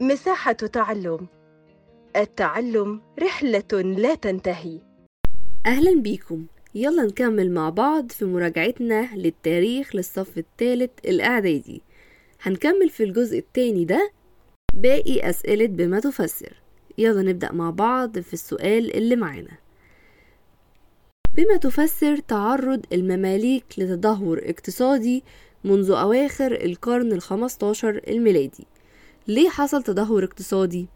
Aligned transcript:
مساحة 0.00 0.52
تعلم. 0.52 1.26
التعلم 2.16 3.02
رحلة 3.22 3.82
لا 3.82 4.14
تنتهي. 4.14 4.80
أهلا 5.66 6.00
بيكم. 6.00 6.46
يلا 6.74 7.02
نكمل 7.02 7.50
مع 7.50 7.70
بعض 7.70 8.12
في 8.12 8.24
مراجعتنا 8.24 9.08
للتاريخ 9.14 9.96
للصف 9.96 10.38
الثالث 10.38 10.90
الإعدادي. 11.04 11.82
هنكمل 12.42 12.90
في 12.90 13.04
الجزء 13.04 13.38
التاني 13.38 13.84
ده 13.84 14.10
باقي 14.74 15.30
أسئلة 15.30 15.66
بما 15.66 16.00
تفسر. 16.00 16.52
يلا 16.98 17.22
نبدأ 17.22 17.52
مع 17.52 17.70
بعض 17.70 18.18
في 18.18 18.34
السؤال 18.34 18.96
اللي 18.96 19.16
معانا. 19.16 19.58
بما 21.36 21.56
تفسر 21.56 22.16
تعرض 22.16 22.84
المماليك 22.92 23.64
لتدهور 23.78 24.40
اقتصادي 24.44 25.24
منذ 25.64 25.90
أواخر 25.90 26.52
القرن 26.52 27.12
الخمستاشر 27.12 28.00
الميلادي. 28.08 28.66
ليه 29.28 29.48
حصل 29.48 29.82
تدهور 29.82 30.24
اقتصادي؟ 30.24 30.86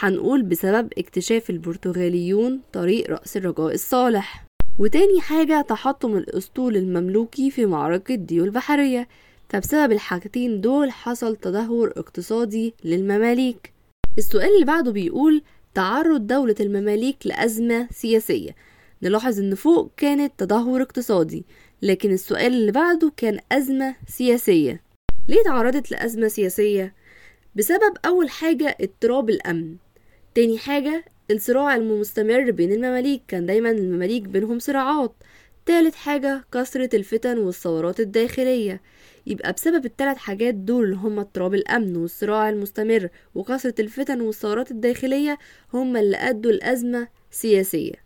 هنقول 0.00 0.42
بسبب 0.42 0.92
اكتشاف 0.98 1.50
البرتغاليون 1.50 2.60
طريق 2.72 3.10
رأس 3.10 3.36
الرجاء 3.36 3.74
الصالح. 3.74 4.44
وتاني 4.78 5.20
حاجة 5.20 5.60
تحطم 5.60 6.16
الأسطول 6.16 6.76
المملوكي 6.76 7.50
في 7.50 7.66
معركة 7.66 8.14
ديو 8.14 8.44
البحرية 8.44 9.08
فبسبب 9.48 9.92
الحاجتين 9.92 10.60
دول 10.60 10.90
حصل 10.90 11.36
تدهور 11.36 11.92
اقتصادي 11.96 12.74
للمماليك. 12.84 13.72
السؤال 14.18 14.54
اللي 14.54 14.64
بعده 14.66 14.92
بيقول 14.92 15.42
تعرض 15.74 16.26
دولة 16.26 16.54
المماليك 16.60 17.16
لأزمة 17.24 17.88
سياسية. 17.90 18.54
نلاحظ 19.02 19.38
إن 19.40 19.54
فوق 19.54 19.90
كانت 19.96 20.32
تدهور 20.38 20.82
اقتصادي 20.82 21.44
لكن 21.82 22.10
السؤال 22.12 22.52
اللي 22.54 22.72
بعده 22.72 23.12
كان 23.16 23.38
أزمة 23.52 23.94
سياسية. 24.08 24.82
ليه 25.28 25.42
تعرضت 25.44 25.90
لأزمة 25.90 26.28
سياسية؟ 26.28 26.94
بسبب 27.56 27.94
أول 28.06 28.30
حاجة 28.30 28.76
اضطراب 28.80 29.30
الأمن. 29.30 29.76
تاني 30.34 30.58
حاجة 30.58 31.04
الصراع 31.30 31.76
المستمر 31.76 32.50
بين 32.50 32.72
المماليك 32.72 33.22
كان 33.28 33.46
دايما 33.46 33.70
المماليك 33.70 34.22
بينهم 34.22 34.58
صراعات. 34.58 35.14
تالت 35.66 35.94
حاجة 35.94 36.44
كثرة 36.52 36.96
الفتن 36.96 37.38
والثورات 37.38 38.00
الداخلية. 38.00 38.80
يبقى 39.26 39.52
بسبب 39.52 39.84
التلات 39.84 40.16
حاجات 40.16 40.54
دول 40.54 40.84
اللي 40.84 40.96
هما 40.96 41.20
اضطراب 41.20 41.54
الأمن 41.54 41.96
والصراع 41.96 42.48
المستمر 42.48 43.08
وكثرة 43.34 43.74
الفتن 43.80 44.20
والثورات 44.20 44.70
الداخلية 44.70 45.38
هما 45.74 46.00
اللي 46.00 46.16
أدوا 46.16 46.50
الأزمة 46.50 47.08
سياسية. 47.30 48.04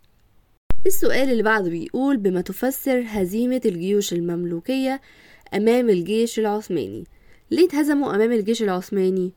السؤال 0.87 1.31
اللي 1.31 1.43
بعده 1.43 1.71
بيقول 1.71 2.17
بما 2.17 2.41
تفسر 2.41 3.05
هزيمة 3.07 3.61
الجيوش 3.65 4.13
المملوكية 4.13 5.01
أمام 5.55 5.91
الجيش 5.91 6.39
العثماني 6.39 7.05
ليه 7.51 7.67
اتهزموا 7.67 8.15
أمام 8.15 8.33
الجيش 8.33 8.63
العثماني؟ 8.63 9.33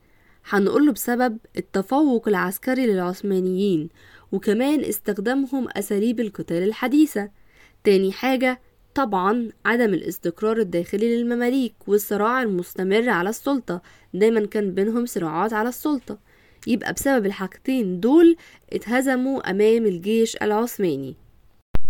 هنقوله 0.48 0.92
بسبب 0.92 1.38
التفوق 1.56 2.28
العسكري 2.28 2.86
للعثمانيين 2.86 3.88
وكمان 4.32 4.84
استخدامهم 4.84 5.68
أساليب 5.76 6.20
القتال 6.20 6.62
الحديثة. 6.62 7.30
تاني 7.84 8.12
حاجة 8.12 8.60
طبعا 8.94 9.48
عدم 9.64 9.94
الاستقرار 9.94 10.56
الداخلي 10.58 11.16
للمماليك 11.16 11.74
والصراع 11.86 12.42
المستمر 12.42 13.08
على 13.08 13.30
السلطة. 13.30 13.82
دايما 14.14 14.46
كان 14.46 14.74
بينهم 14.74 15.06
صراعات 15.06 15.52
على 15.52 15.68
السلطة. 15.68 16.18
يبقى 16.66 16.92
بسبب 16.92 17.26
الحاجتين 17.26 18.00
دول 18.00 18.36
اتهزموا 18.72 19.50
أمام 19.50 19.86
الجيش 19.86 20.36
العثماني. 20.36 21.16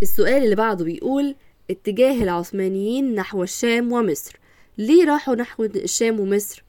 السؤال 0.01 0.43
اللي 0.43 0.55
بعده 0.55 0.85
بيقول 0.85 1.35
اتجاه 1.69 2.23
العثمانيين 2.23 3.15
نحو 3.15 3.43
الشام 3.43 3.91
ومصر. 3.91 4.42
ليه 4.77 5.05
راحوا 5.05 5.35
نحو 5.35 5.63
الشام 5.63 6.19
ومصر؟ 6.19 6.63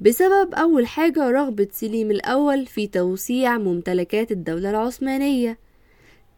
بسبب 0.00 0.54
أول 0.54 0.86
حاجة 0.86 1.30
رغبة 1.30 1.68
سليم 1.72 2.10
الأول 2.10 2.66
في 2.66 2.86
توسيع 2.86 3.58
ممتلكات 3.58 4.32
الدولة 4.32 4.70
العثمانية. 4.70 5.58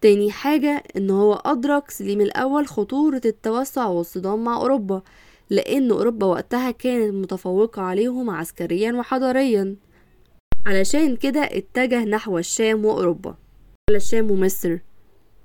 تاني 0.00 0.30
حاجة 0.30 0.82
إن 0.96 1.10
هو 1.10 1.34
أدرك 1.34 1.90
سليم 1.90 2.20
الأول 2.20 2.66
خطورة 2.66 3.20
التوسع 3.24 3.86
والصدام 3.86 4.44
مع 4.44 4.56
أوروبا 4.56 5.02
لأن 5.50 5.90
أوروبا 5.90 6.26
وقتها 6.26 6.70
كانت 6.70 7.14
متفوقة 7.14 7.82
عليهم 7.82 8.30
عسكريا 8.30 8.92
وحضاريا. 8.92 9.76
علشان 10.66 11.16
كده 11.16 11.40
اتجه 11.40 12.04
نحو 12.04 12.38
الشام 12.38 12.84
وأوروبا. 12.84 13.34
ولا 13.90 13.96
الشام 13.96 14.30
ومصر. 14.30 14.78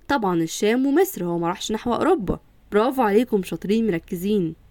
طبعا 0.07 0.41
الشام 0.41 0.85
ومصر 0.85 1.25
هو 1.25 1.37
مراحش 1.37 1.71
نحو 1.71 1.93
أوروبا. 1.93 2.39
برافو 2.71 3.01
عليكم 3.01 3.43
شاطرين 3.43 3.87
مركزين. 3.87 4.66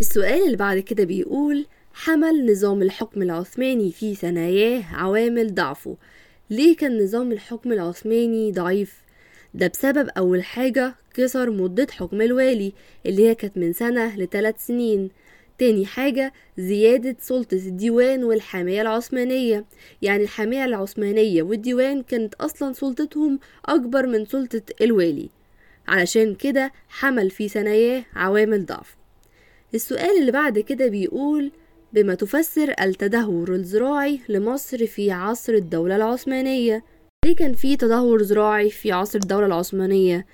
السؤال 0.00 0.42
اللي 0.46 0.56
بعد 0.56 0.78
كده 0.78 1.04
بيقول 1.04 1.66
حمل 1.94 2.52
نظام 2.52 2.82
الحكم 2.82 3.22
العثماني 3.22 3.92
في 3.92 4.14
ثناياه 4.14 4.82
عوامل 4.94 5.54
ضعفه. 5.54 5.96
ليه 6.50 6.76
كان 6.76 7.02
نظام 7.02 7.32
الحكم 7.32 7.72
العثماني 7.72 8.52
ضعيف؟ 8.52 9.02
ده 9.54 9.66
بسبب 9.66 10.08
أول 10.08 10.44
حاجة 10.44 10.94
كسر 11.14 11.50
مدة 11.50 11.86
حكم 11.90 12.20
الوالي 12.20 12.72
اللي 13.06 13.28
هي 13.28 13.34
كانت 13.34 13.56
من 13.58 13.72
سنة 13.72 14.16
لثلاث 14.16 14.66
سنين. 14.66 15.10
تاني 15.58 15.86
حاجة 15.86 16.32
زيادة 16.58 17.16
سلطة 17.20 17.54
الديوان 17.54 18.24
والحامية 18.24 18.82
العثمانية. 18.82 19.64
يعني 20.02 20.22
الحامية 20.22 20.64
العثمانية 20.64 21.42
والديوان 21.42 22.02
كانت 22.02 22.34
أصلا 22.34 22.72
سلطتهم 22.72 23.38
أكبر 23.66 24.06
من 24.06 24.24
سلطة 24.24 24.62
الوالي. 24.80 25.28
علشان 25.88 26.34
كده 26.34 26.72
حمل 26.88 27.30
في 27.30 27.48
ثناياه 27.48 28.04
عوامل 28.14 28.66
ضعف. 28.66 28.96
السؤال 29.74 30.20
اللي 30.20 30.32
بعد 30.32 30.58
كده 30.58 30.86
بيقول 30.88 31.50
بما 31.92 32.14
تفسر 32.14 32.74
التدهور 32.80 33.54
الزراعي 33.54 34.20
لمصر 34.28 34.86
في 34.86 35.10
عصر 35.10 35.52
الدولة 35.52 35.96
العثمانية. 35.96 36.84
ليه 37.24 37.36
كان 37.36 37.54
في 37.54 37.76
تدهور 37.76 38.22
زراعي 38.22 38.70
في 38.70 38.92
عصر 38.92 39.18
الدولة 39.18 39.46
العثمانية؟ 39.46 40.26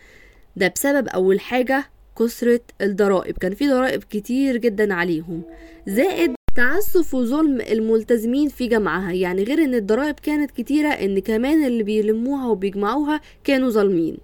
ده 0.57 0.73
بسبب 0.75 1.09
أول 1.09 1.41
حاجة 1.41 1.85
كثرة 2.19 2.61
الضرائب. 2.81 3.39
كان 3.39 3.55
في 3.55 3.69
ضرائب 3.69 4.05
كتير 4.05 4.57
جدا 4.57 4.95
عليهم. 4.95 5.43
زائد 5.87 6.35
تعسف 6.57 7.15
وظلم 7.15 7.61
الملتزمين 7.61 8.49
في 8.49 8.67
جمعها. 8.67 9.13
يعني 9.13 9.45
غير 9.45 9.65
إن 9.65 9.75
الضرائب 9.75 10.15
كانت 10.23 10.51
كتيرة 10.51 10.89
إن 10.89 11.19
كمان 11.19 11.65
اللي 11.65 11.83
بيلموها 11.83 12.47
وبيجمعوها 12.47 13.21
كانوا 13.45 13.71
ظالمين. 13.71 14.17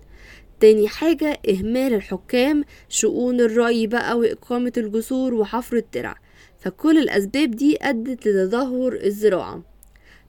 تاني 0.60 0.88
حاجة 0.88 1.40
إهمال 1.48 1.94
الحكام 1.94 2.64
شؤون 2.88 3.40
الري 3.40 3.86
بقى 3.86 4.18
وإقامة 4.18 4.72
الجسور 4.76 5.34
وحفر 5.34 5.76
الترع. 5.76 6.14
فكل 6.58 6.98
الأسباب 6.98 7.50
دي 7.50 7.78
أدت 7.82 8.28
لتدهور 8.28 8.94
الزراعة. 9.04 9.62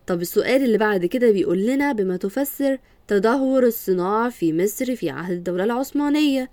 طب 0.08 0.22
السؤال 0.22 0.64
اللي 0.64 0.78
بعد 0.78 1.06
كده 1.06 1.32
بيقول 1.32 1.66
لنا 1.66 1.92
بما 1.92 2.18
تفسر 2.18 2.78
تدهور 3.08 3.64
الصناعة 3.64 4.30
في 4.30 4.54
مصر 4.54 4.96
في 4.96 5.10
عهد 5.10 5.32
الدولة 5.32 5.64
العثمانية. 5.64 6.50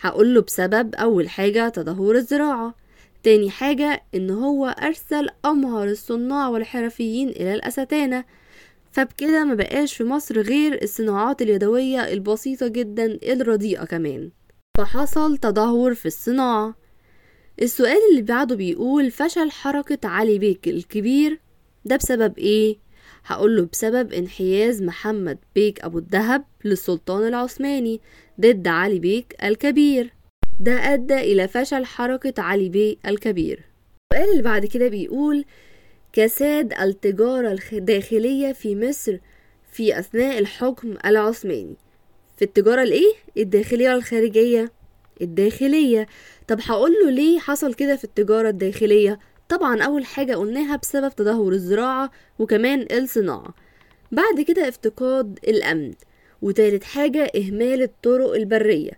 هقوله 0.00 0.40
بسبب 0.42 0.94
أول 0.94 1.28
حاجة 1.28 1.68
تدهور 1.68 2.16
الزراعة. 2.16 2.74
تاني 3.22 3.50
حاجة 3.50 4.02
إن 4.14 4.30
هو 4.30 4.66
أرسل 4.66 5.28
أمهر 5.44 5.88
الصناع 5.88 6.48
والحرفيين 6.48 7.28
إلى 7.28 7.54
الأستانة 7.54 8.24
فبكده 8.94 9.44
ما 9.44 9.54
بقاش 9.54 9.94
في 9.94 10.04
مصر 10.04 10.40
غير 10.40 10.82
الصناعات 10.82 11.42
اليدوية 11.42 12.12
البسيطة 12.12 12.68
جدا 12.68 13.18
الرديئة 13.22 13.84
كمان. 13.84 14.30
فحصل 14.78 15.38
تدهور 15.38 15.94
في 15.94 16.06
الصناعة. 16.06 16.74
السؤال 17.62 17.98
اللي 18.10 18.22
بعده 18.22 18.56
بيقول 18.56 19.10
فشل 19.10 19.50
حركة 19.50 20.08
علي 20.08 20.38
بيك 20.38 20.68
الكبير. 20.68 21.40
ده 21.84 21.96
بسبب 21.96 22.38
إيه؟ 22.38 22.76
هقوله 23.26 23.68
بسبب 23.72 24.12
انحياز 24.12 24.82
محمد 24.82 25.38
بيك 25.54 25.84
أبو 25.84 25.98
الدهب 25.98 26.44
للسلطان 26.64 27.28
العثماني 27.28 28.00
ضد 28.40 28.68
علي 28.68 28.98
بيك 28.98 29.36
الكبير. 29.44 30.12
ده 30.60 30.72
أدى 30.72 31.20
إلى 31.20 31.48
فشل 31.48 31.84
حركة 31.84 32.42
علي 32.42 32.68
بيك 32.68 32.98
الكبير. 33.06 33.64
السؤال 34.12 34.30
اللي 34.30 34.42
بعد 34.42 34.66
كده 34.66 34.88
بيقول 34.88 35.44
كساد 36.14 36.72
التجارة 36.80 37.58
الداخلية 37.72 38.52
في 38.52 38.76
مصر 38.76 39.18
في 39.72 39.98
أثناء 39.98 40.38
الحكم 40.38 40.94
العثماني 41.06 41.76
في 42.36 42.44
التجارة 42.44 42.82
الإيه؟ 42.82 43.12
الداخلية 43.36 43.88
ولا 43.88 43.96
الخارجية؟ 43.96 44.72
الداخلية 45.20 46.06
طب 46.48 46.58
هقوله 46.62 47.10
ليه 47.10 47.38
حصل 47.38 47.74
كده 47.74 47.96
في 47.96 48.04
التجارة 48.04 48.48
الداخلية؟ 48.48 49.18
طبعا 49.48 49.82
أول 49.82 50.04
حاجة 50.04 50.34
قلناها 50.34 50.76
بسبب 50.76 51.14
تدهور 51.14 51.52
الزراعة 51.52 52.10
وكمان 52.38 52.86
الصناعة 52.92 53.54
بعد 54.12 54.40
كده 54.48 54.68
افتقاد 54.68 55.38
الأمن 55.48 55.92
وتالت 56.42 56.84
حاجة 56.84 57.32
إهمال 57.36 57.82
الطرق 57.82 58.34
البرية 58.34 58.92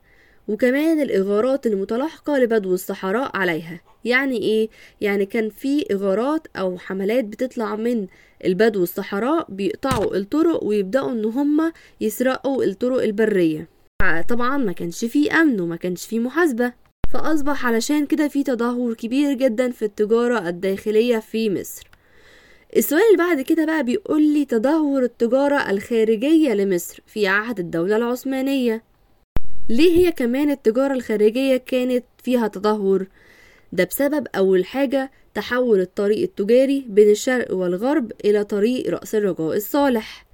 وكمان 0.48 1.00
الإغارات 1.00 1.66
المتلاحقة 1.66 2.38
لبدو 2.38 2.74
الصحراء 2.74 3.36
عليها. 3.36 3.80
يعني 4.04 4.36
إيه؟ 4.38 4.68
يعني 5.00 5.26
كان 5.26 5.50
في 5.50 5.84
إغارات 5.92 6.46
أو 6.56 6.78
حملات 6.78 7.24
بتطلع 7.24 7.76
من 7.76 8.06
البدو 8.44 8.82
الصحراء 8.82 9.46
بيقطعوا 9.48 10.16
الطرق 10.16 10.64
ويبدأوا 10.64 11.12
إن 11.12 11.24
هما 11.24 11.72
يسرقوا 12.00 12.64
الطرق 12.64 13.02
البرية. 13.02 13.68
طبعا 14.28 14.56
ما 14.56 14.72
كانش 14.72 15.04
فيه 15.04 15.40
أمن 15.42 15.60
وما 15.60 15.76
كانش 15.76 16.06
فيه 16.06 16.18
محاسبة. 16.18 16.72
فأصبح 17.14 17.66
علشان 17.66 18.06
كده 18.06 18.28
في 18.28 18.42
تدهور 18.42 18.94
كبير 18.94 19.32
جدا 19.32 19.70
في 19.70 19.84
التجارة 19.84 20.48
الداخلية 20.48 21.18
في 21.18 21.50
مصر. 21.50 21.86
السؤال 22.76 23.02
اللي 23.12 23.18
بعد 23.24 23.40
كده 23.40 23.64
بقى 23.64 23.84
بيقول 23.84 24.22
لي 24.22 24.44
تدهور 24.44 25.02
التجارة 25.02 25.70
الخارجية 25.70 26.54
لمصر 26.54 27.02
في 27.06 27.26
عهد 27.26 27.58
الدولة 27.58 27.96
العثمانية. 27.96 28.82
ليه 29.68 29.98
هي 29.98 30.12
كمان 30.12 30.50
التجارة 30.50 30.94
الخارجية 30.94 31.56
كانت 31.56 32.04
فيها 32.22 32.48
تدهور؟ 32.48 33.06
ده 33.72 33.84
بسبب 33.84 34.26
أول 34.36 34.64
حاجة 34.64 35.10
تحول 35.34 35.80
الطريق 35.80 36.22
التجاري 36.22 36.84
بين 36.88 37.10
الشرق 37.10 37.54
والغرب 37.54 38.12
إلى 38.24 38.44
طريق 38.44 38.90
رأس 38.90 39.14
الرجاء 39.14 39.56
الصالح. 39.56 40.26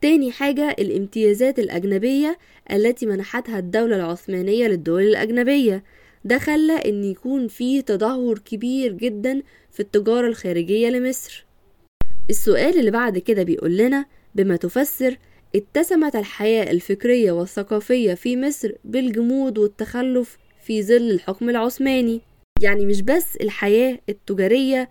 تاني 0.00 0.32
حاجة 0.32 0.76
الامتيازات 0.78 1.58
الأجنبية 1.58 2.38
التي 2.72 3.06
منحتها 3.06 3.58
الدولة 3.58 3.96
العثمانية 3.96 4.66
للدول 4.66 5.02
الأجنبية. 5.02 5.84
ده 6.24 6.38
خلى 6.38 6.72
إن 6.72 7.04
يكون 7.04 7.48
في 7.48 7.82
تدهور 7.82 8.38
كبير 8.38 8.92
جدا 8.92 9.42
في 9.72 9.80
التجارة 9.80 10.26
الخارجية 10.26 10.88
لمصر. 10.88 11.46
السؤال 12.30 12.78
اللي 12.78 12.90
بعد 12.90 13.18
كده 13.18 13.42
بيقول 13.42 13.76
لنا 13.76 14.06
بما 14.34 14.56
تفسر 14.56 15.16
اتسمت 15.56 16.16
الحياة 16.16 16.70
الفكرية 16.70 17.32
والثقافية 17.32 18.14
في 18.14 18.36
مصر 18.36 18.72
بالجمود 18.84 19.58
والتخلف 19.58 20.38
في 20.62 20.82
ظل 20.82 21.10
الحكم 21.10 21.50
العثماني. 21.50 22.20
يعني 22.60 22.86
مش 22.86 23.02
بس 23.02 23.36
الحياة 23.36 23.98
التجارية 24.08 24.88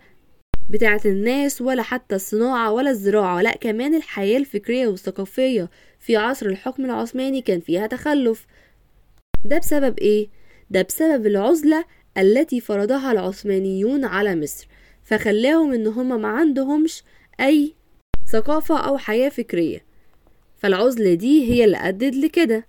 بتاعت 0.70 1.06
الناس 1.06 1.62
ولا 1.62 1.82
حتى 1.82 2.14
الصناعة 2.14 2.72
ولا 2.72 2.90
الزراعة 2.90 3.42
لا 3.42 3.56
كمان 3.56 3.94
الحياة 3.94 4.38
الفكرية 4.38 4.86
والثقافية 4.86 5.70
في 5.98 6.16
عصر 6.16 6.46
الحكم 6.46 6.84
العثماني 6.84 7.42
كان 7.42 7.60
فيها 7.60 7.86
تخلف. 7.86 8.46
ده 9.44 9.58
بسبب 9.58 9.98
إيه؟ 9.98 10.28
ده 10.70 10.82
بسبب 10.82 11.26
العزلة 11.26 11.84
التي 12.18 12.60
فرضها 12.60 13.12
العثمانيون 13.12 14.04
على 14.04 14.36
مصر 14.36 14.68
فخلاهم 15.04 15.72
إن 15.72 15.86
هما 15.86 16.16
ما 16.16 16.28
عندهمش 16.28 17.02
أي 17.40 17.74
ثقافة 18.32 18.78
أو 18.78 18.98
حياة 18.98 19.28
فكرية. 19.28 19.87
فالعزلة 20.58 21.14
دي 21.14 21.52
هي 21.52 21.64
اللي 21.64 21.76
أدت 21.76 22.16
لكده. 22.16 22.66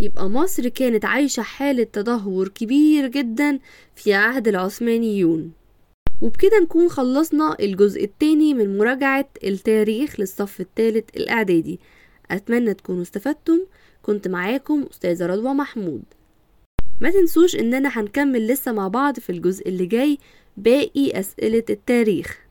يبقى 0.00 0.30
مصر 0.30 0.68
كانت 0.68 1.04
عايشة 1.04 1.42
حالة 1.42 1.84
تدهور 1.84 2.48
كبير 2.48 3.06
جدا 3.06 3.58
في 3.94 4.14
عهد 4.14 4.48
العثمانيون. 4.48 5.52
وبكده 6.22 6.60
نكون 6.62 6.88
خلصنا 6.88 7.56
الجزء 7.60 8.04
التاني 8.04 8.54
من 8.54 8.78
مراجعة 8.78 9.28
التاريخ 9.44 10.20
للصف 10.20 10.60
الثالث 10.60 11.04
الإعدادي. 11.16 11.80
أتمنى 12.30 12.74
تكونوا 12.74 13.02
استفدتم. 13.02 13.60
كنت 14.02 14.28
معاكم 14.28 14.86
أستاذة 14.90 15.26
رضوى 15.26 15.54
محمود. 15.54 16.02
ما 17.00 17.10
تنسوش 17.10 17.56
إننا 17.56 17.88
هنكمل 17.88 18.46
لسه 18.46 18.72
مع 18.72 18.88
بعض 18.88 19.18
في 19.18 19.30
الجزء 19.30 19.68
اللي 19.68 19.86
جاي 19.86 20.18
باقي 20.56 21.20
أسئلة 21.20 21.64
التاريخ. 21.70 22.43